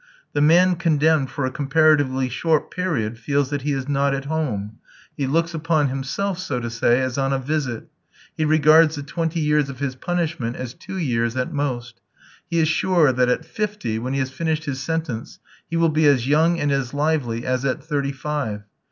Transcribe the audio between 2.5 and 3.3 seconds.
period